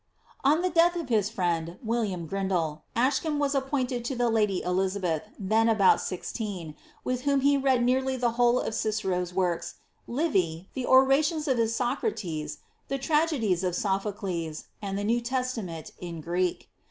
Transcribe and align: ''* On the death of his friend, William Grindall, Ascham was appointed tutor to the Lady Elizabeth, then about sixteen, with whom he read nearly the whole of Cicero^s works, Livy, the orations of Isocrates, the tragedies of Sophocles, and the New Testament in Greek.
''* 0.33 0.43
On 0.43 0.63
the 0.63 0.71
death 0.71 0.95
of 0.95 1.09
his 1.09 1.29
friend, 1.29 1.77
William 1.83 2.25
Grindall, 2.27 2.81
Ascham 2.95 3.37
was 3.37 3.53
appointed 3.53 3.99
tutor 4.03 4.07
to 4.07 4.15
the 4.15 4.29
Lady 4.31 4.63
Elizabeth, 4.63 5.25
then 5.37 5.69
about 5.69 6.01
sixteen, 6.01 6.73
with 7.03 7.21
whom 7.21 7.41
he 7.41 7.55
read 7.55 7.83
nearly 7.83 8.17
the 8.17 8.31
whole 8.31 8.59
of 8.59 8.73
Cicero^s 8.73 9.31
works, 9.31 9.75
Livy, 10.07 10.67
the 10.73 10.87
orations 10.87 11.47
of 11.47 11.59
Isocrates, 11.59 12.57
the 12.87 12.97
tragedies 12.97 13.63
of 13.63 13.75
Sophocles, 13.75 14.63
and 14.81 14.97
the 14.97 15.03
New 15.03 15.21
Testament 15.21 15.91
in 15.99 16.19
Greek. 16.19 16.71